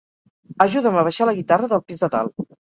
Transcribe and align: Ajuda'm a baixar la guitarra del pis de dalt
Ajuda'm 0.65 0.97
a 1.01 1.03
baixar 1.09 1.27
la 1.31 1.35
guitarra 1.41 1.71
del 1.75 1.85
pis 1.93 2.03
de 2.07 2.11
dalt 2.17 2.45